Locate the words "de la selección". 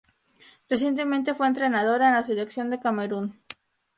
2.01-2.71